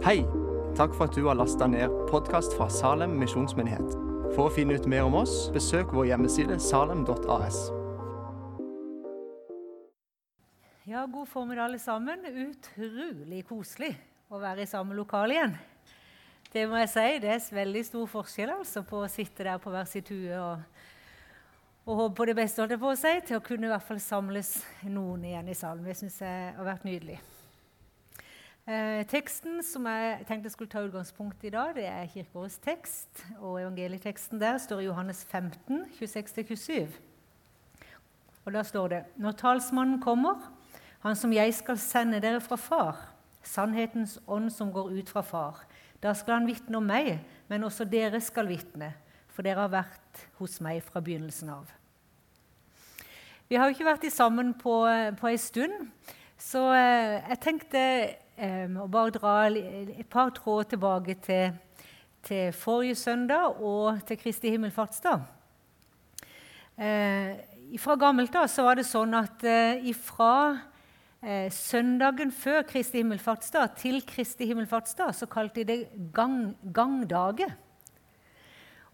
[0.00, 0.22] Hei!
[0.78, 3.90] Takk for at du har lasta ned podkast fra Salem misjonsmyndighet.
[4.32, 7.58] For å finne ut mer om oss, besøk vår hjemmeside salem.as.
[10.88, 12.24] Ja, god formiddag, alle sammen.
[12.24, 13.90] Utrolig koselig
[14.32, 15.52] å være i samme lokale igjen.
[16.48, 19.74] Det må jeg si, det er veldig stor forskjell altså, på å sitte der på
[19.74, 20.80] hver sitt hue og,
[21.84, 23.84] og håpe på det beste, holdt jeg på å si, til å kunne i hvert
[23.84, 24.54] fall samles
[24.88, 25.84] noen igjen i salen.
[25.84, 27.20] Det syns jeg har vært nydelig.
[28.70, 33.22] Eh, teksten som jeg tenkte jeg skulle ta utgangspunkt i dag, det er kirkeårets tekst.
[33.40, 36.86] Og evangelieteksten der står i Johannes 15, 26-27.
[38.44, 40.52] Og da står det Når talsmannen kommer,
[41.00, 43.02] han som jeg skal sende dere fra Far,
[43.42, 45.66] sannhetens ånd som går ut fra Far,
[46.02, 48.92] da skal han vitne om meg, men også dere skal vitne,
[49.26, 51.66] for dere har vært hos meg fra begynnelsen av.
[53.48, 54.84] Vi har jo ikke vært sammen på,
[55.18, 55.88] på ei stund,
[56.38, 57.80] så eh, jeg tenkte
[58.40, 61.52] og bare dra et par tråder tilbake til,
[62.24, 65.20] til, forrige søndag og til Kristi himmelfartsdag.
[66.80, 67.36] Uh,
[67.76, 73.74] fra gammelt av så var det sånn at uh, fra uh, søndagen før Kristi himmelfartsdag
[73.76, 77.52] til Kristi himmelfartsdag så kalte de det gang, gangdager.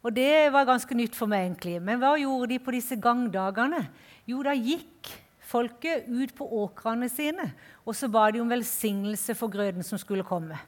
[0.02, 1.78] Og det var ganske nytt for meg, egentlig.
[1.82, 3.84] Men hva gjorde de på disse gangdagene?
[4.26, 5.14] Jo, da gikk
[5.46, 7.52] folket ut på åkrene sine,
[7.86, 10.58] og så ba de om velsignelse for grøden som skulle komme.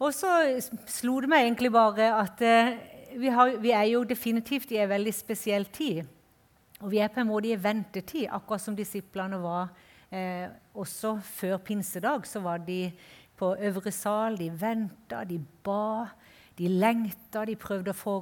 [0.00, 0.30] Og så
[0.88, 2.72] slo det meg egentlig bare at eh,
[3.20, 6.06] vi, har, vi, er jo definitivt i en veldig spesiell tid.
[6.80, 9.68] Og vi er på en måte i en ventetid, akkurat som disiplene var
[10.08, 12.24] eh, også før pinsedag.
[12.24, 12.86] Så var de
[13.36, 16.08] på øvre sal, de venta, de ba,
[16.56, 18.16] de lengta, de prøvde å få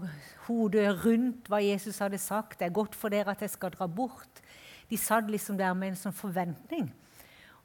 [0.48, 2.58] hodet rundt hva Jesus hadde sagt.
[2.58, 4.42] 'Det er godt for dere at jeg skal dra bort.'
[4.88, 6.88] De satt liksom der med en sånn forventning.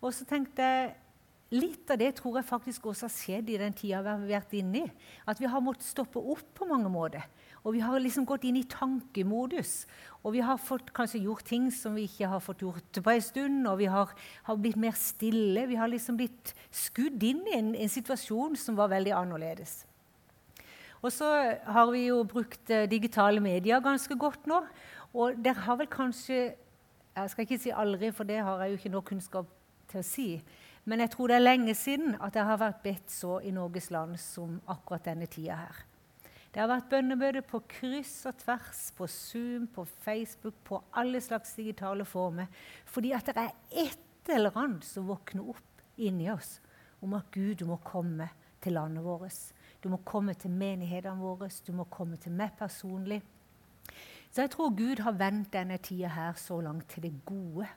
[0.03, 0.91] Og så tenkte jeg
[1.53, 4.53] Litt av det tror jeg faktisk også har skjedd i den tida vi har vært
[4.57, 4.91] inne i.
[5.29, 7.27] At vi har måttet stoppe opp på mange måter.
[7.61, 9.83] Og vi har liksom gått inn i tankemodus.
[10.23, 13.21] Og vi har fått kanskje gjort ting som vi ikke har fått gjort på en
[13.21, 13.67] stund.
[13.69, 14.15] Og vi har,
[14.47, 15.67] har blitt mer stille.
[15.69, 19.83] Vi har liksom blitt skudd inn i en, en, situasjon som var veldig annerledes.
[21.03, 21.29] Og så
[21.69, 24.63] har vi jo brukt uh, digitale medier ganske godt nå.
[25.13, 26.55] Og dere har vel kanskje
[27.15, 29.49] jeg skal ikke si aldri, for det har jeg jo ikke noe kunnskap
[29.91, 30.27] til å si.
[30.89, 33.89] Men jeg tror det er lenge siden at jeg har vært bedt så i Norges
[33.93, 35.83] land som akkurat denne tida her.
[36.53, 41.55] Det har vært bønnemøte på kryss og tvers, på Zoom, på Facebook, på alle slags
[41.57, 42.51] digitale former.
[42.85, 46.59] Fordi at det er et eller annet som våkner opp inni oss
[47.03, 48.29] om at Gud, du må komme
[48.61, 49.39] til landet vårt.
[49.83, 53.19] Du må komme til menighetene våre, du må komme til meg personlig.
[54.33, 57.67] Så jeg tror Gud har vendt denne tida her så langt til det gode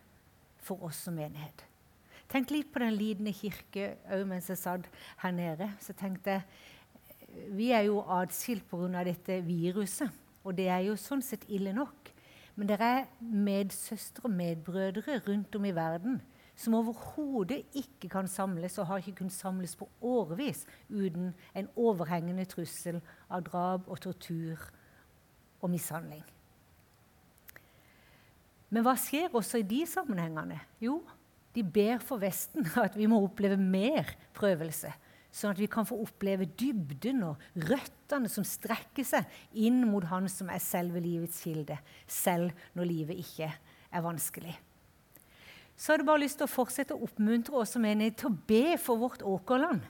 [0.65, 1.67] for oss som menighet.
[2.33, 4.89] Tenk litt på den lidende kirke òg mens jeg satt
[5.21, 5.69] her nede.
[5.81, 6.43] Så tenkte jeg
[7.53, 9.05] Vi er jo atskilt pga.
[9.05, 10.11] dette viruset,
[10.45, 12.13] og det er jo sånn sett ille nok.
[12.55, 16.23] Men det er medsøstre og medbrødre rundt om i verden
[16.57, 22.45] som overhodet ikke kan samles, og har ikke kunnet samles på årevis uten en overhengende
[22.49, 24.71] trussel av drap og tortur
[25.61, 26.25] og mishandling.
[28.77, 30.59] Men hva skjer også i de sammenhengene?
[30.85, 30.99] Jo,
[31.57, 34.91] de ber for Vesten at vi må oppleve mer prøvelse.
[35.33, 40.29] Sånn at vi kan få oppleve dybden og røttene som strekker seg inn mot Han
[40.33, 44.53] som er selve livets kilde, selv når livet ikke er vanskelig.
[45.73, 48.39] Så har jeg bare lyst til å fortsette å oppmuntre oss som enige til å
[48.49, 49.85] be for vårt åkerland.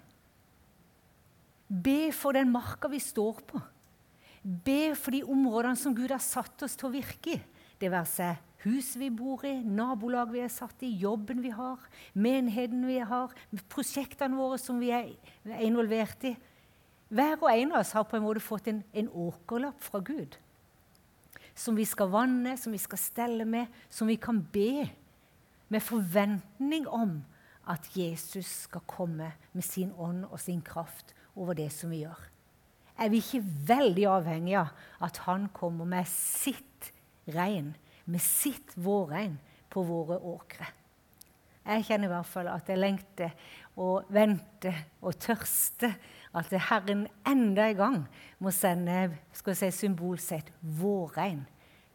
[1.66, 3.66] Be for den marka vi står på.
[4.42, 7.40] Be for de områdene som Gud har satt oss til å virke i.
[7.82, 11.82] Det være seg huset vi bor i, nabolag vi er satt i, jobben vi har,
[12.14, 13.34] menigheten vi har,
[13.72, 15.12] prosjektene våre som vi er
[15.64, 16.34] involvert i.
[17.08, 20.38] Hver og en av oss har på en måte fått en, en åkerlapp fra Gud.
[21.56, 24.88] Som vi skal vanne, som vi skal stelle med, som vi kan be
[25.72, 27.20] med forventning om
[27.70, 32.18] at Jesus skal komme med sin ånd og sin kraft over det som vi gjør.
[32.96, 36.92] Er vi ikke veldig avhengige av at han kommer med sitt
[37.28, 37.74] regn
[38.10, 39.36] med sitt vårregn
[39.72, 40.66] på våre åkre.
[41.66, 43.32] Jeg kjenner i hvert fall at jeg lengter
[43.82, 45.96] og venter og tørster
[46.36, 47.98] at Herren enda en gang
[48.38, 51.42] må sende skal si, symbolsett vårregn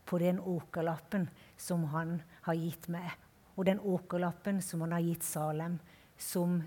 [0.06, 3.08] på den åkerlappen som han har gitt meg,
[3.56, 5.80] og den åkerlappen som han har gitt Salem
[6.19, 6.60] som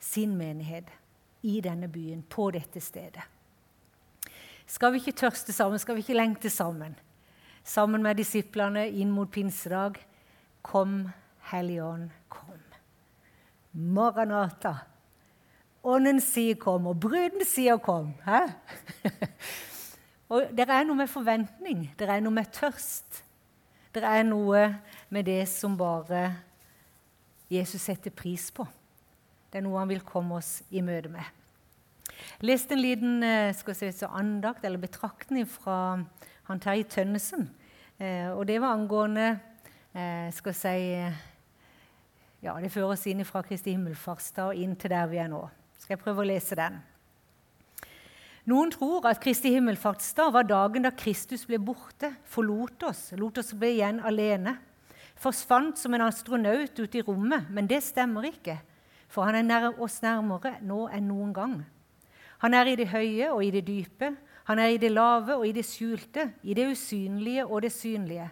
[0.00, 0.88] sin menighet
[1.42, 3.24] i denne byen, på dette stedet.
[4.70, 5.80] Skal vi ikke tørste sammen?
[5.80, 6.94] Skal vi ikke lengte sammen?
[7.64, 9.98] Sammen med disiplene inn mot pinsedag.
[10.62, 11.10] Kom,
[11.50, 12.60] Hellige Ånd, kom.
[13.72, 14.74] Maranata.
[15.82, 18.14] Ånden sier 'kom', og bruden sier 'kom'.
[20.30, 23.24] Og Det er noe med forventning, det er noe med tørst.
[23.94, 24.78] Det er noe
[25.08, 26.36] med det som bare
[27.50, 28.66] Jesus setter pris på.
[29.50, 31.24] Det er noe han vil komme oss i møte med.
[32.38, 36.04] Jeg leste en liten eh, skal si, andakt eller betraktning fra
[36.52, 37.48] han Terje Tønnesen.
[38.00, 39.26] Eh, og det var angående
[39.94, 40.76] eh, skal si,
[42.40, 45.42] ja, Det fører oss inn fra Kristi himmelfartsdag og inn til der vi er nå.
[45.78, 46.80] Skal jeg prøve å lese den?
[48.48, 53.52] Noen tror at Kristi himmelfartsdag var dagen da Kristus ble borte, forlot oss, lot oss
[53.52, 54.56] bli igjen alene.
[55.20, 58.56] Forsvant som en astronaut ute i rommet, men det stemmer ikke.
[59.12, 61.54] For han er nær oss nærmere nå enn noen gang.
[62.40, 64.14] Han er i det høye og i det dype.
[64.44, 68.30] Han er i det lave og i det skjulte, i det usynlige og det synlige.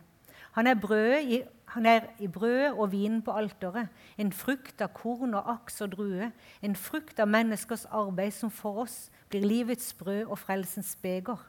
[0.52, 4.88] Han er brødet i han er i brød og vin på alteret, en frukt av
[4.96, 6.30] korn og aks og drue,
[6.64, 8.96] en frukt av menneskers arbeid som for oss
[9.28, 11.42] blir livets brød og frelsens beger.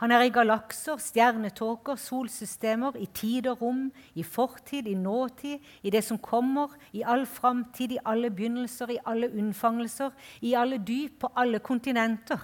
[0.00, 5.92] Han er i galakser, stjernetåker, solsystemer, i tid og rom, i fortid, i nåtid, i
[5.92, 11.20] det som kommer, i all framtid, i alle begynnelser, i alle unnfangelser, i alle dyp
[11.20, 12.40] på alle kontinenter.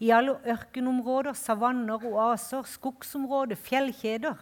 [0.00, 4.40] I alle ørkenområder, savanner, oaser, skogsområder, fjellkjeder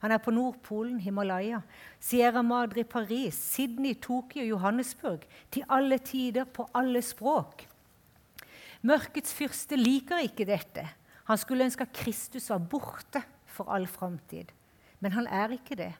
[0.00, 1.60] han er på Nordpolen, Himalaya,
[2.00, 5.26] Sierra Madre, i Paris, Sydney, Tokyo, Johannesburg.
[5.52, 7.66] Til alle tider, på alle språk.
[8.80, 10.86] Mørkets fyrste liker ikke dette.
[11.28, 14.54] Han skulle ønske at Kristus var borte for all framtid.
[15.00, 15.92] Men han er ikke det.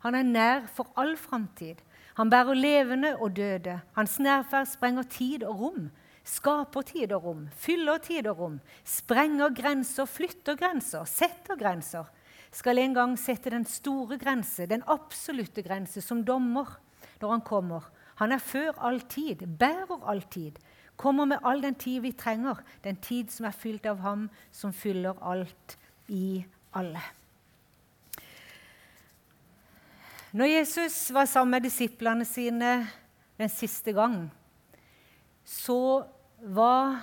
[0.00, 1.84] Han er nær for all framtid.
[2.16, 3.80] Han bærer levende og døde.
[3.92, 5.90] Hans nærferd sprenger tid og rom.
[6.24, 8.58] Skaper tid og rom, fyller tid og rom.
[8.86, 12.10] Sprenger grenser, flytter grenser, setter grenser
[12.52, 16.76] skal en gang sette den store grense, den absolutte grense, som dommer
[17.22, 17.88] når han kommer.
[18.20, 20.58] Han er før all tid, bærer all tid,
[20.96, 24.74] kommer med all den tid vi trenger, den tid som er fylt av ham som
[24.76, 25.78] fyller alt
[26.12, 26.44] i
[26.76, 27.00] alle.
[30.32, 32.74] Når Jesus var sammen med disiplene sine
[33.40, 34.30] den siste gang,
[35.44, 36.04] så
[36.42, 37.00] var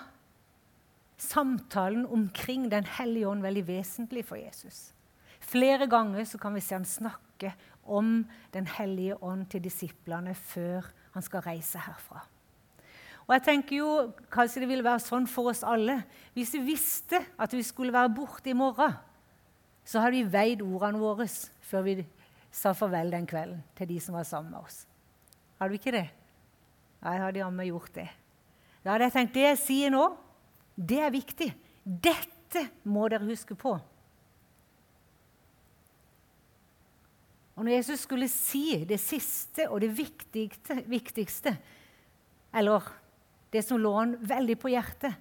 [1.19, 4.93] samtalen omkring Den hellige ånd veldig vesentlig for Jesus.
[5.39, 7.53] Flere ganger så kan vi se han snakke
[7.83, 12.25] om Den hellige ånd til disiplene før han skal reise herfra.
[13.27, 13.89] Og jeg tenker jo,
[14.31, 16.01] Kanskje det ville være sånn for oss alle.
[16.33, 18.95] Hvis vi visste at vi skulle være borte i morgen,
[19.85, 21.25] så hadde vi veid ordene våre
[21.65, 21.95] før vi
[22.51, 24.83] sa farvel den kvelden til de som var sammen med oss.
[25.59, 26.07] Hadde vi ikke det?
[26.99, 28.09] Jeg hadde jammen gjort det.
[28.83, 30.03] Da hadde jeg tenkt det jeg sier nå,
[30.75, 31.49] det er viktig.
[31.83, 33.73] Dette må dere huske på.
[37.59, 41.51] Og når Jesus skulle si det siste og det viktigste, viktigste
[42.55, 42.85] eller
[43.51, 45.11] det som lå han veldig på hjertet,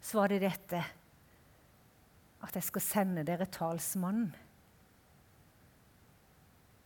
[0.00, 0.80] så var det dette
[2.40, 4.30] at jeg skal sende dere talsmannen.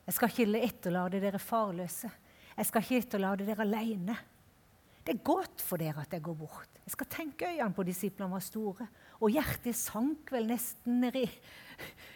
[0.04, 2.10] Jeg skal ikke etterlate dere farløse.
[2.58, 4.16] Jeg skal ikke etterlate dere alene.
[5.04, 6.70] Det er godt for dere at jeg går bort.
[6.84, 8.86] Jeg skal tenke øynene på disiplene var store.
[9.20, 11.26] Og hjertet sank vel nesten nedi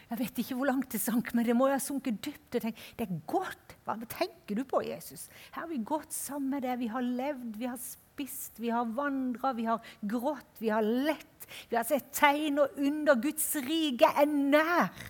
[0.09, 2.57] jeg vet ikke hvor langt det sank, men det må jo ha sunket dypt.
[2.63, 3.75] det er godt.
[3.85, 5.29] Hva tenker du på, Jesus?
[5.53, 6.79] Her har vi gått sammen med deg.
[6.81, 11.49] Vi har levd, vi har spist, vi har vandra, vi har grått, vi har lett.
[11.69, 13.21] Vi har sett tegn og under.
[13.21, 15.05] Guds rike er nær.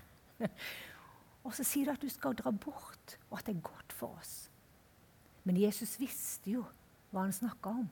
[1.47, 4.19] Og så sier du at du skal dra bort, og at det er godt for
[4.19, 4.49] oss.
[5.47, 6.67] Men Jesus visste jo
[7.11, 7.87] hva han snakka om.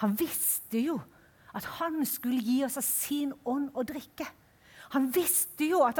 [0.00, 1.00] Han visste jo
[1.56, 4.26] at han skulle gi oss av sin ånd å drikke.
[4.90, 5.98] Han visste jo at,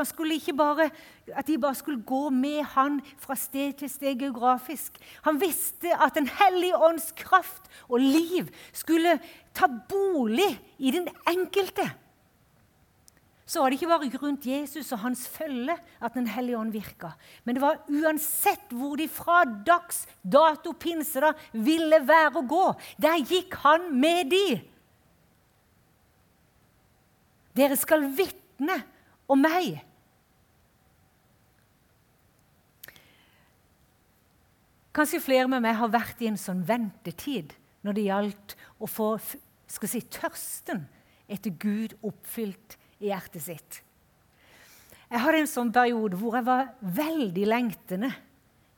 [0.59, 0.89] bare,
[1.31, 4.99] at, de bare skulle gå med han fra sted til sted geografisk.
[5.23, 9.21] Han visste at Den hellige ånds kraft og liv skulle
[9.55, 11.87] ta bolig i den enkelte.
[13.51, 17.17] Så var det ikke bare rundt Jesus og hans følge at Den hellige ånd virka.
[17.45, 22.67] Men det var uansett hvor de fra dags dato pinse da ville være å gå.
[23.03, 24.61] Der gikk han med de.
[27.59, 28.79] Dere skal vitne
[29.27, 29.81] om meg.
[34.95, 39.17] Kanskje flere med meg har vært i en sånn ventetid når det gjaldt å få
[39.19, 40.87] si, tørsten
[41.31, 43.81] etter Gud oppfylt i hjertet sitt.
[45.11, 48.13] Jeg hadde en sånn periode hvor jeg var veldig lengtende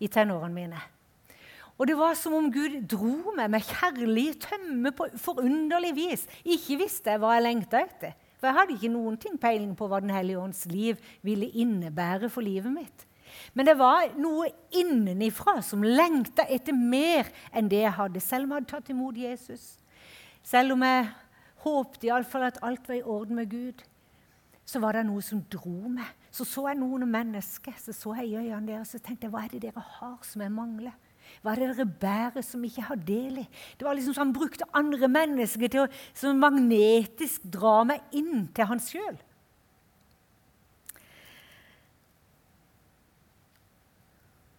[0.02, 0.80] i tenårene mine.
[1.80, 6.26] Og det var som om Gud dro meg med kjærlig tømme på forunderlig vis.
[6.44, 8.12] Ikke visste jeg hva jeg lengta etter.
[8.38, 12.30] For jeg hadde ikke noen ting peiling på hva Den hellige ånds liv ville innebære
[12.32, 13.06] for livet mitt.
[13.54, 18.20] Men det var noe innenifra som lengta etter mer enn det jeg hadde.
[18.20, 19.78] Selv om jeg hadde tatt imot Jesus.
[20.42, 21.06] selv om jeg
[21.62, 23.82] håpte iallfall at alt var i orden med Gud,
[24.64, 26.08] så var det noe som dro meg.
[26.32, 29.54] Så så jeg noen mennesker, så så jeg i øynene deres og tenkte hva er
[29.54, 30.94] det dere har som jeg mangler?
[31.42, 33.48] Hva er det dere bærer som ikke har del i?
[33.78, 38.48] Det var liksom som Han brukte andre mennesker til å som magnetisk dra meg inn
[38.54, 39.18] til han sjøl.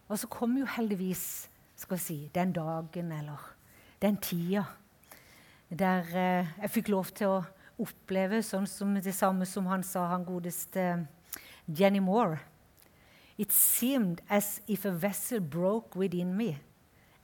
[0.08, 1.48] Og så kom jo heldigvis
[1.80, 3.40] skal vi si, den dagen eller
[4.02, 4.64] den tida
[5.74, 7.38] der eh, jeg fikk lov til å
[7.80, 11.06] oppleve sånn som det samme som han sa, han godeste
[11.66, 12.40] Jenny Moore.
[13.36, 16.58] It seemed as if a vessel broke within me,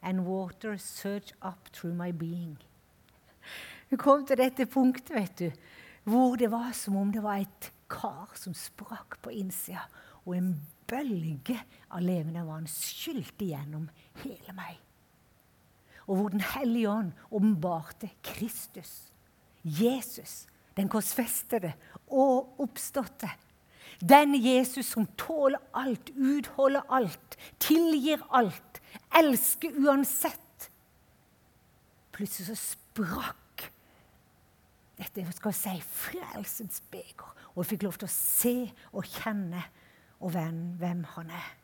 [0.03, 2.59] and water surged up through my being.
[3.91, 5.51] Hun kom til dette punktet vet du,
[6.07, 9.87] hvor det var som om det var et kar som sprakk på innsida,
[10.27, 10.53] og en
[10.91, 11.59] bølge
[11.91, 13.89] av levende vann skylte gjennom
[14.23, 14.79] hele meg.
[16.07, 19.13] Og hvor Den hellige ånd åpenbarte Kristus,
[19.65, 21.73] Jesus, den korsfestede
[22.09, 23.31] og oppståtte.
[24.01, 28.81] Den Jesus som tåler alt, utholder alt, tilgir alt,
[29.17, 30.71] elsker uansett.
[32.17, 33.37] Plutselig så sprakk
[35.01, 38.55] dette skal jeg si, frelsens beger, og jeg fikk lov til å se
[38.93, 39.63] og kjenne
[40.21, 41.55] og hvem, hvem han er.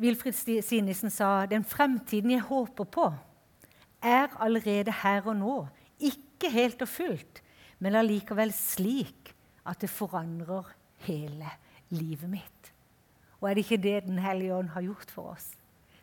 [0.00, 3.08] Wilfrid Sinissen sa den fremtiden jeg håper på,
[4.02, 5.56] er allerede her og nå.
[6.02, 7.42] Ikke helt og fullt,
[7.78, 9.32] men allikevel slik
[9.64, 10.66] at det forandrer
[11.06, 11.50] hele
[11.94, 12.72] livet mitt.
[13.40, 15.52] Og er det ikke det Den hellige ånd har gjort for oss?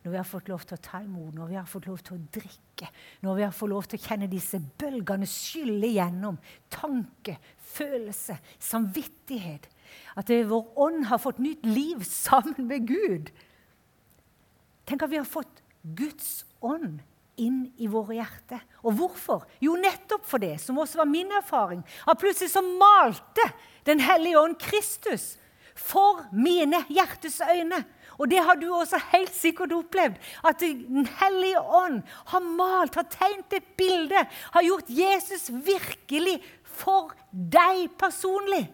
[0.03, 2.15] Når vi har fått lov til å ta imot, når vi har fått lov til
[2.15, 2.87] å drikke,
[3.21, 6.39] når vi har fått lov til å kjenne disse bølgene skylle gjennom
[6.73, 7.35] tanke,
[7.75, 9.67] følelse, samvittighet.
[10.17, 13.29] At vår ånd har fått nytt liv sammen med Gud.
[14.91, 15.61] Tenk at vi har fått
[15.95, 16.99] Guds ånd
[17.39, 18.59] inn i våre hjerter.
[18.83, 19.45] Og hvorfor?
[19.63, 21.79] Jo, nettopp for det, som også var min erfaring.
[22.03, 23.45] At plutselig så malte
[23.87, 25.37] Den hellige ånd Kristus
[25.79, 27.79] for mine hjertes øyne.
[28.19, 30.19] Og det har du også helt sikkert opplevd.
[30.43, 37.15] At Den hellige ånd har malt, har tegnet et bilde, har gjort Jesus virkelig for
[37.31, 38.67] deg personlig.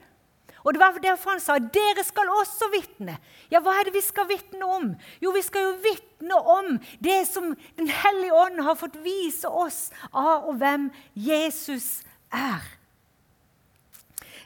[0.67, 3.13] Og Det var derfor han sa dere skal også vitne.
[3.47, 4.89] Ja, hva er det vi skal vitne om?
[5.23, 9.85] Jo, vi skal jo vitne om det som Den hellige ånd har fått vise oss
[10.11, 12.03] av og hvem Jesus
[12.35, 12.65] er.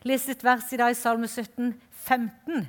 [0.05, 1.73] Les et vers i dag i Salme 17,
[2.05, 2.67] 15.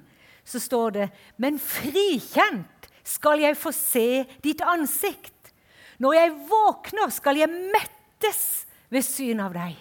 [0.49, 5.53] Så står det Men frikjent skal jeg få se ditt ansikt.
[6.01, 9.77] Når jeg våkner, skal jeg mettes ved syn av deg.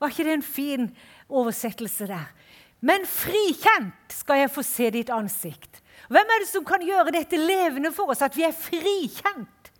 [0.00, 0.86] Var ikke det en fin
[1.28, 2.28] oversettelse der?
[2.80, 5.80] Men frikjent skal jeg få se ditt ansikt.
[6.10, 9.70] Hvem er det som kan gjøre dette levende for oss, at vi er frikjent?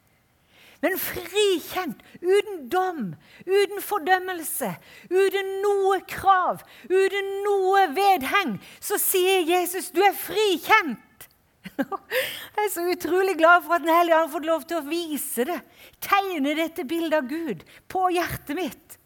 [0.80, 3.00] Men frikjent, uten dom,
[3.45, 4.71] uten fordømmelse,
[5.12, 11.26] uten noe krav, uten noe vedheng, så sier Jesus du er frikjent.
[11.76, 15.45] Jeg er så utrolig glad for at Den hellige har fått lov til å vise
[15.49, 15.59] det,
[16.00, 18.97] tegne dette bildet av Gud på hjertet mitt.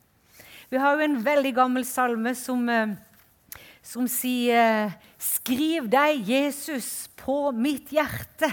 [0.71, 2.95] Vi har jo en veldig gammel salme som, eh,
[3.85, 8.51] som sier Skriv deg, Jesus, på mitt hjerte,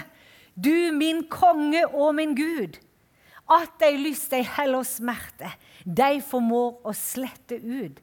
[0.54, 2.78] du min konge og min Gud.
[3.52, 5.50] At dei lyst, dei heller smerte,
[5.84, 7.98] dei formår å slette ut.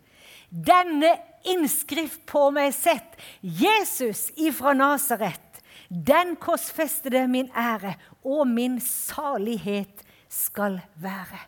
[0.50, 1.14] Denne
[1.48, 7.96] innskrift på meg sett, Jesus ifra Nasaret, den korsfestede min ære
[8.26, 11.42] og min salighet skal være.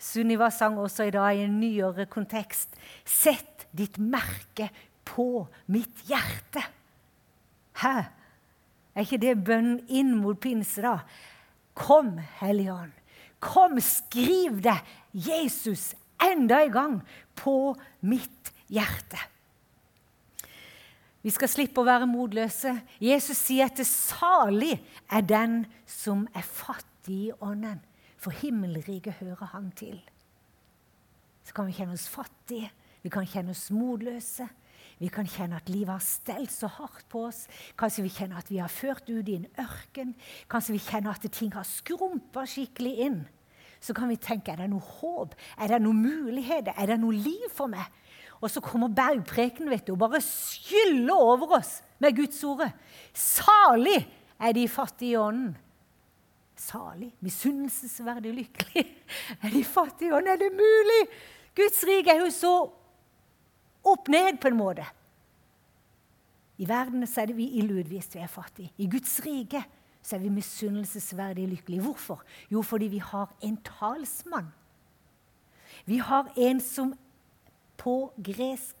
[0.00, 2.72] Sunniva sang også i dag i en nyere kontekst.
[3.04, 4.70] Sett ditt merke
[5.04, 6.62] på mitt hjerte.
[7.82, 7.96] Hæ?
[8.94, 11.02] Er ikke det bønnen inn mot pinse, da?
[11.76, 12.96] Kom, Hellige Ånd.
[13.40, 14.76] Kom, skriv det,
[15.12, 16.96] Jesus, enda en gang
[17.38, 19.20] på mitt hjerte.
[21.20, 22.72] Vi skal slippe å være motløse.
[23.00, 24.74] Jesus sier at det salig
[25.12, 27.80] er den som er fattig i ånden
[28.20, 29.98] for himmelriket hører han til.
[31.44, 34.48] Så kan vi kjenne oss fattige, vi kan kjenne oss motløse.
[35.00, 37.46] Vi kan kjenne at livet har stelt så hardt på oss.
[37.80, 40.12] Kanskje vi kjenner at vi har ført ut i en ørken.
[40.52, 43.22] Kanskje vi kjenner at ting har skrumpa skikkelig inn.
[43.80, 47.16] Så kan vi tenke er det noe håp, er det noen muligheter, er det noe
[47.16, 47.86] liv for meg?
[48.44, 52.68] Og så kommer bergpreken vet du, og bare skyller over oss med Guds ord.
[53.16, 54.02] Salig
[54.36, 55.56] er de fattige i ånden
[56.60, 58.86] salig, misunnelsesverdig lykkelig.
[59.42, 61.02] Er de fattige Og Er det mulig?
[61.56, 62.54] Guds rike er jo så
[63.90, 64.84] opp ned, på en måte.
[66.60, 68.72] I verden så er det vi illeutvist vi er fattige.
[68.78, 69.62] I Guds rike
[70.02, 71.82] så er vi misunnelsesverdig lykkelige.
[71.82, 72.22] Hvorfor?
[72.52, 74.52] Jo, fordi vi har en talsmann.
[75.88, 76.92] Vi har en som
[77.80, 78.76] på gresk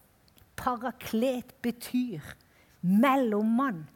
[0.60, 2.20] paraklet betyr
[2.80, 3.86] mellommann,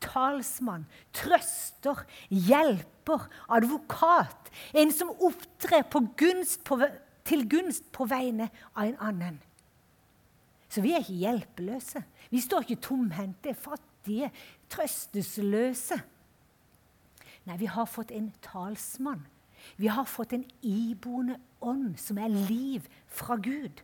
[0.00, 2.04] talsmann, trøster,
[3.06, 4.50] hjelper, advokat.
[4.74, 5.84] En som opptrer
[6.16, 6.80] gunst på,
[7.24, 9.40] til gunst på vegne av en annen.
[10.68, 12.02] Så vi er ikke hjelpeløse.
[12.30, 14.30] Vi står ikke tomhendte, fattige,
[14.68, 16.00] trøstesløse.
[17.46, 19.26] Nei, vi har fått en talsmann.
[19.76, 23.82] Vi har fått en iboende ånd som er liv fra Gud.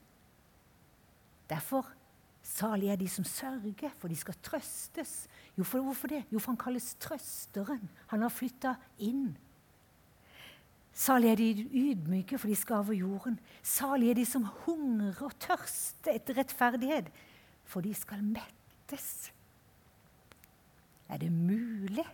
[1.48, 1.86] Derfor
[2.42, 5.26] salig er de som sørger, for de skal trøstes.
[5.58, 6.24] Jo, for hvorfor det?
[6.32, 7.88] Jo, for han kalles trøsteren.
[8.10, 9.32] Han har flytta inn.
[10.92, 13.38] Salig er de ydmyke, for de skal over jorden.
[13.62, 17.08] Salig er de som hungrer og tørster etter rettferdighet,
[17.64, 19.30] for de skal mettes.
[21.08, 22.04] Er det mulig?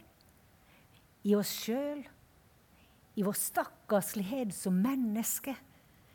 [1.27, 2.05] I oss sjøl,
[3.19, 5.57] i vår stakkarslighet som menneske,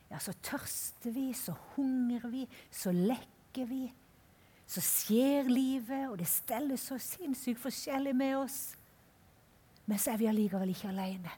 [0.08, 3.88] ja, så tørster vi, så hungrer vi, så lekker vi.
[4.74, 8.60] Så skjer livet, og det steller så sinnssykt forskjellig med oss.
[9.86, 11.34] Men så er vi allikevel ikke alene.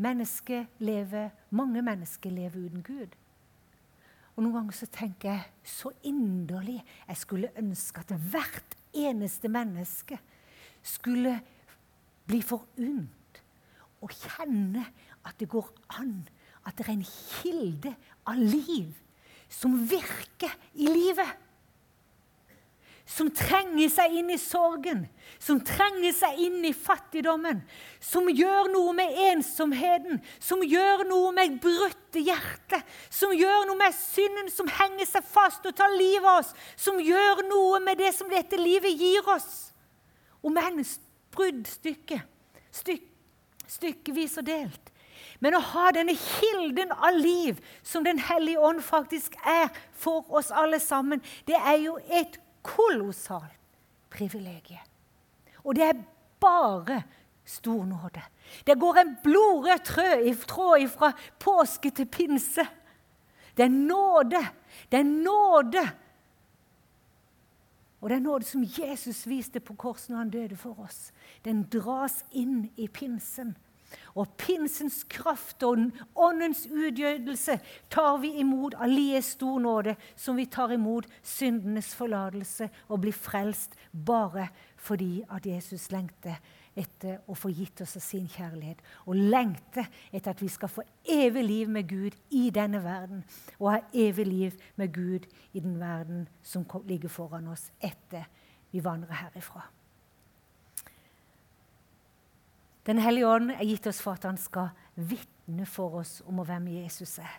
[0.00, 3.16] Mennesker lever, mange mennesker lever uten Gud.
[4.34, 10.18] Og Noen ganger så tenker jeg så inderlig jeg skulle ønske at hvert eneste menneske
[10.82, 11.34] skulle
[12.28, 13.42] bli forunt
[14.00, 14.86] og kjenne
[15.28, 15.68] at det går
[16.00, 16.16] an
[16.64, 17.92] at det er en kilde
[18.28, 18.92] av liv
[19.50, 21.49] som virker i livet
[23.10, 25.02] som trenger seg inn i sorgen,
[25.42, 27.62] som trenger seg inn i fattigdommen,
[27.98, 32.78] som gjør noe med ensomheten, som gjør noe med brutte hjerte,
[33.10, 37.00] som gjør noe med synden som henger seg fast og tar livet av oss, som
[37.02, 39.72] gjør noe med det som dette livet gir oss.
[40.46, 40.78] Om enn
[41.34, 42.20] bruddstykke,
[42.74, 43.08] styk,
[43.66, 44.92] stykkevis og delt.
[45.42, 50.50] Men å ha denne kilden av liv som Den hellige ånd faktisk er for oss
[50.52, 53.58] alle sammen, det er jo et kolossalt
[54.10, 54.86] privilegium.
[55.64, 56.02] Og det er
[56.40, 57.02] bare
[57.44, 58.22] stor nåde.
[58.66, 62.66] Det går en blodrød tråd fra påske til pinse.
[63.56, 64.40] Det er nåde.
[64.92, 65.84] Det er nåde.
[68.00, 71.12] Og det er nåde som Jesus viste på korset når han døde for oss.
[71.44, 73.56] Den dras inn i pinsen.
[74.14, 77.58] Og pinsens kraft og åndens utgjødelse
[77.90, 83.16] tar vi imot av like stor nåde som vi tar imot syndenes forlatelse og blir
[83.16, 84.48] frelst bare
[84.80, 86.40] fordi at Jesus lengter
[86.78, 88.78] etter å få gitt oss av sin kjærlighet.
[89.10, 93.24] Og lengter etter at vi skal få evig liv med Gud i denne verden.
[93.58, 98.28] Og ha evig liv med Gud i den verden som ligger foran oss etter
[98.70, 99.66] vi vandrer herifra.
[102.90, 106.66] Den hellige ånd er gitt oss for at han skal vitne for oss om hvem
[106.74, 107.36] Jesus er.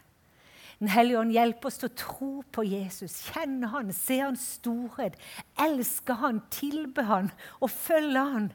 [0.80, 5.18] Den hellige ånd hjelper oss til å tro på Jesus, kjenne han, se hans storhet,
[5.60, 8.48] elske han, tilbe han og følge han.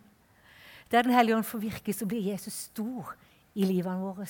[0.91, 3.13] Der Den hellige ånd får virke, så blir Jesus stor
[3.55, 4.27] i livene våre.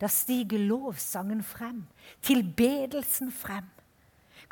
[0.00, 1.82] Da stiger lovsangen frem,
[2.22, 3.66] tilbedelsen frem.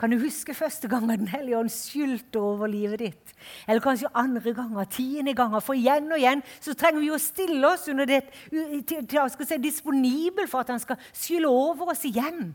[0.00, 3.34] Kan du huske første gang Den hellige ånd skyldte over livet ditt?
[3.66, 5.60] Eller kanskje andre ganger, tiende ganger.
[5.60, 9.60] For igjen og igjen så trenger vi å stille oss under det, til, til si,
[9.62, 12.54] disponibel for at han skal skylde over oss igjen.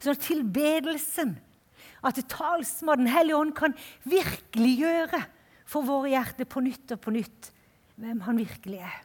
[0.00, 1.36] Sånn at tilbedelsen,
[2.00, 3.76] at talsmannen Den hellige ånd kan
[4.08, 5.20] virkeliggjøre
[5.68, 7.50] for våre hjerter på nytt og på nytt
[8.00, 8.96] hvem han virkelig er.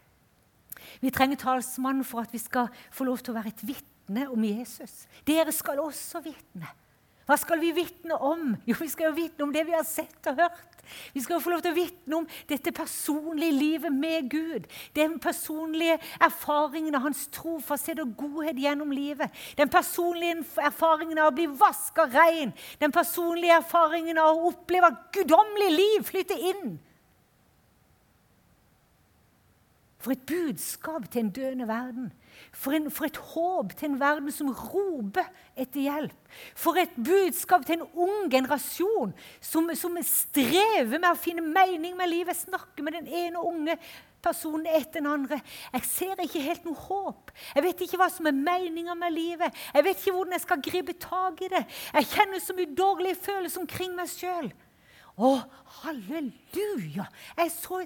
[1.04, 4.48] Vi trenger talsmannen for at vi skal få lov til å være et vitne om
[4.48, 5.04] Jesus.
[5.28, 6.72] Dere skal også vitne.
[7.26, 8.54] Hva skal vi vitne om?
[8.70, 10.76] Jo, vi skal jo vitne om det vi har sett og hørt.
[11.14, 14.68] Vi skal jo få lov til å vitne om dette personlige livet med Gud.
[14.94, 19.34] Den personlige erfaringen av hans trofasthet og godhet gjennom livet.
[19.58, 22.54] Den personlige erfaringen av å bli vaska rein.
[22.82, 26.76] Den personlige erfaringen av å oppleve at guddommelig liv flytter inn.
[30.06, 32.12] For et budskap til en døende verden.
[32.54, 35.26] For, en, for, et håp til en verden som roper
[35.58, 36.28] etter hjelp.
[36.54, 42.12] For et budskap til en ung generasjon som, som strever med å finne mening med
[42.12, 42.36] livet.
[42.36, 43.80] Jeg snakker med den ene unge
[44.22, 45.40] personen etter den andre.
[45.74, 47.34] Jeg ser ikke helt noe håp.
[47.56, 49.66] Jeg vet ikke hva som er meninga med livet.
[49.74, 51.66] Jeg vet ikke hvordan jeg skal gripe tak i det.
[51.98, 54.54] Jeg kjenner så mye dårlige følelser omkring meg sjøl.
[55.16, 55.30] Å,
[55.80, 57.06] halleluja!
[57.38, 57.78] Jeg er så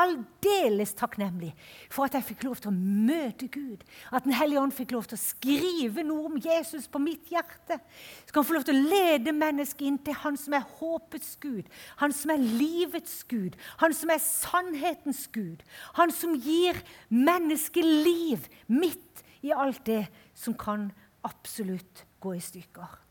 [0.00, 1.50] aldeles takknemlig
[1.92, 3.82] for at jeg fikk lov til å møte Gud.
[4.08, 7.76] At Den hellige ånd fikk lov til å skrive noe om Jesus på mitt hjerte.
[8.24, 11.36] Så kan han få lov til å lede mennesket inn til Han som er håpets
[11.44, 11.68] Gud,
[12.00, 15.60] Han som er livets Gud, Han som er sannhetens Gud.
[16.00, 16.80] Han som gir
[17.12, 20.88] mennesket liv midt i alt det som kan
[21.28, 23.03] absolutt gå i stykker.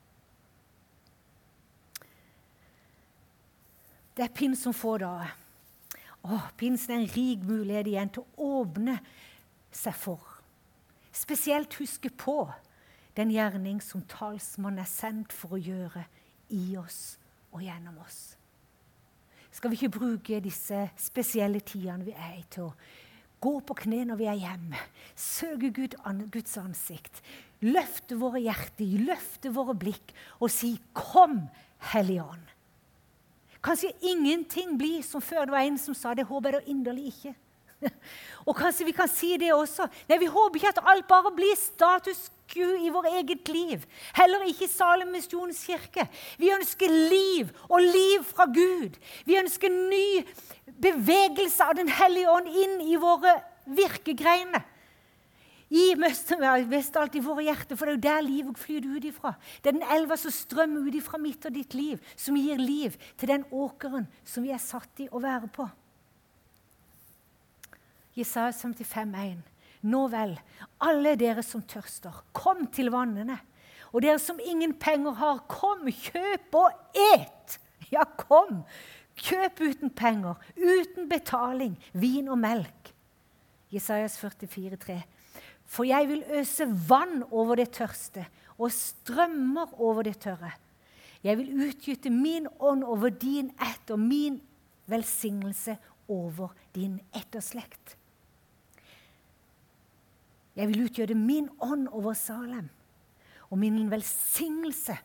[4.14, 5.34] Det er pins om få dager.
[6.58, 9.00] Pinsen er en rik mulighet igjen til å åpne
[9.74, 10.22] seg for.
[11.14, 12.46] Spesielt huske på
[13.18, 16.06] den gjerning som talsmannen er sendt for å gjøre
[16.54, 17.18] i oss
[17.52, 18.22] og gjennom oss.
[19.54, 22.74] Skal vi ikke bruke disse spesielle tidene vi er i, til å
[23.44, 24.80] gå på kne når vi er hjemme,
[25.20, 25.98] søke Gud,
[26.34, 27.22] Guds ansikt,
[27.62, 31.50] løfte våre hjerter, løfte våre blikk og si 'Kom,
[31.94, 32.53] Hellige Ånd'.
[33.64, 35.46] Kanskje ingenting blir som før.
[35.48, 36.28] Det var en som sa det.
[36.28, 37.34] Håper jeg da inderlig ikke.
[38.48, 39.88] Og kanskje vi kan si det også.
[40.10, 43.86] Nei, Vi håper ikke at alt bare blir status quo i vårt eget liv.
[44.18, 46.08] Heller ikke i Salem misjonskirke.
[46.40, 49.00] Vi ønsker liv, og liv fra Gud.
[49.26, 50.24] Vi ønsker ny
[50.84, 54.68] bevegelse av Den hellige ånd inn i våre virkegreiner.
[55.74, 59.34] Gi Vestalt i våre hjerter, for det er jo der livet flyr ut ifra.
[59.62, 62.98] Det er den elva som strømmer ut ifra mitt og ditt liv, som gir liv
[63.18, 65.66] til den åkeren som vi er satt i å være på.
[68.14, 69.42] Jesaja 55,1.
[69.90, 70.38] Nå vel,
[70.86, 73.40] alle dere som tørster, kom til vannene.
[73.92, 77.58] Og dere som ingen penger har, kom, kjøp og et!
[77.92, 78.62] Ja, kom!
[79.20, 82.94] Kjøp uten penger, uten betaling, vin og melk.
[83.74, 85.02] Jesajas 44, 44,3.
[85.74, 88.28] For jeg vil øse vann over det tørste
[88.62, 90.52] og strømmer over det tørre.
[91.24, 94.42] Jeg vil utgyte min ånd over din ett og min
[94.92, 95.78] velsignelse
[96.12, 97.96] over din etterslekt.
[100.54, 102.70] Jeg vil utgjøre min ånd over Salem
[103.50, 104.98] og min velsignelse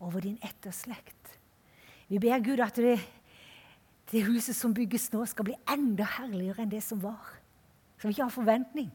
[0.00, 1.34] over din etterslekt.
[2.08, 2.96] Vi ber Gud at det,
[4.12, 7.34] det huset som bygges nå, skal bli enda herligere enn det som var.
[7.98, 8.88] Så vi ikke har forventning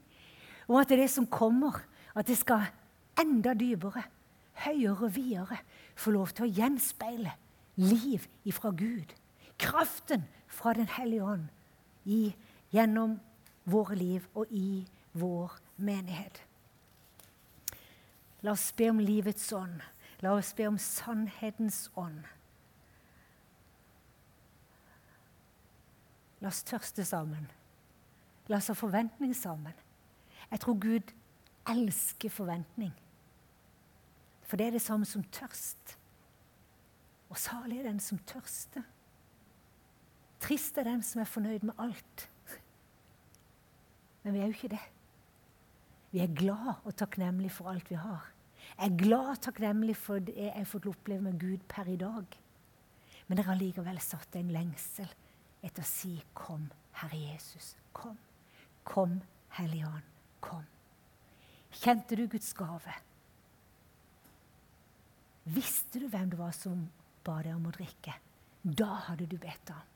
[0.74, 1.84] om at det som kommer,
[2.16, 2.66] at det skal
[3.22, 4.04] enda dypere,
[4.66, 5.58] høyere og videre
[5.96, 7.34] få lov til å gjenspeile
[7.78, 9.14] liv ifra Gud.
[9.62, 11.48] Kraften fra Den hellige ånd
[12.06, 12.34] i,
[12.74, 13.20] gjennom
[13.66, 16.42] våre liv og i vår menighet.
[18.42, 19.82] La oss be om livets ånd.
[20.22, 22.26] La oss be om sannhetens ånd.
[26.42, 27.48] La oss tørste sammen.
[28.52, 29.74] La oss ha forventning sammen.
[30.52, 31.14] Jeg tror Gud
[31.70, 32.94] elsker forventning.
[34.44, 35.98] For det er det samme som tørst.
[37.30, 38.84] Og salig er den som tørster.
[40.44, 42.28] Trist er den som er fornøyd med alt.
[44.24, 44.84] Men vi er jo ikke det.
[46.12, 48.30] Vi er glad og takknemlig for alt vi har.
[48.78, 51.98] Jeg er glad og takknemlig for det jeg har fått oppleve med Gud per i
[51.98, 52.40] dag.
[53.28, 55.10] Men det har likevel satt en lengsel
[55.64, 57.76] etter å si 'Kom, Herre Jesus'.
[57.94, 58.18] Kom.
[58.84, 60.13] Kom, Hellige Ånd
[60.44, 60.66] kom.
[61.74, 62.94] Kjente du Guds gave?
[65.56, 66.86] Visste du hvem det var som
[67.26, 68.14] ba deg om å drikke?
[68.64, 69.88] Da hadde du bedt ham,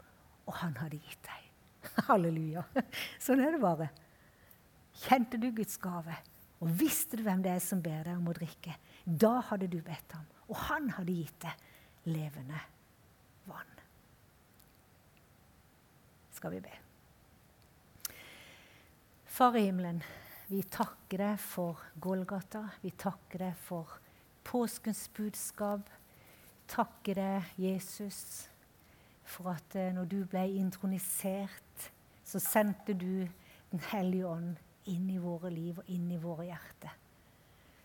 [0.47, 1.45] og han hadde gitt deg.
[2.09, 2.65] Halleluja.
[3.23, 3.87] Sånn er det bare.
[5.05, 6.17] Kjente du Guds gave,
[6.59, 8.75] og visste du hvem det er som ber deg om å drikke?
[9.05, 12.59] Da hadde du bedt ham, og han hadde gitt deg levende
[13.47, 13.73] vann.
[16.35, 16.75] Skal vi be.
[19.37, 20.01] Far i himmelen.
[20.47, 22.61] Vi takker deg for Golgata.
[22.79, 23.97] Vi takker deg for
[24.47, 25.89] påskens budskap.
[26.71, 28.47] Takker deg, Jesus,
[29.27, 31.89] for at eh, når du ble intronisert,
[32.23, 33.27] så sendte du
[33.67, 34.53] Den hellige ånd
[34.87, 36.93] inn i våre liv og inn i våre hjerter.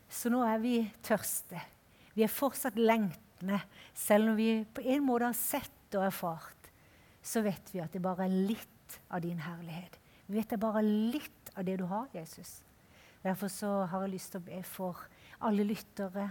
[0.06, 1.58] Så nå er vi tørste.
[2.14, 3.58] Vi er fortsatt lengtende.
[3.90, 6.70] Selv om vi på en måte har sett og erfart,
[7.18, 9.98] så vet vi at det bare er litt av din herlighet.
[10.28, 12.62] Vi vet det bare er litt av det du har, Jesus.
[13.22, 15.04] Derfor så har jeg lyst til å be for
[15.42, 16.30] alle lyttere,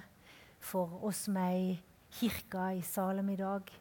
[0.60, 1.71] for oss som er i
[2.19, 3.71] kirka i Salem i dag,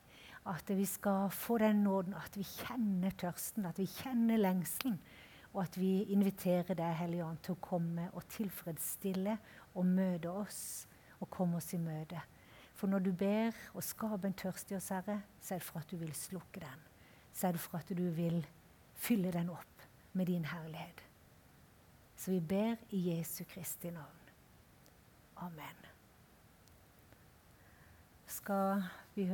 [0.51, 5.01] at vi skal få den nåden at vi kjenner tørsten, at vi kjenner lengselen,
[5.53, 9.35] og at vi inviterer deg, Hellige Ånd, til å komme og tilfredsstille
[9.75, 10.63] og møte oss
[11.21, 12.23] og komme oss i møte.
[12.79, 15.83] For når du ber og skaper en tørst i oss, Herre, så er det for
[15.83, 16.87] at du vil slukke den.
[17.35, 18.41] Så er det for at du vil
[18.95, 21.10] fylle den opp med din herlighet.
[22.21, 24.21] Så vi ber i Jesu Kristi navn.
[25.37, 25.87] Amen.
[28.27, 28.83] Skal
[29.15, 29.29] vi høre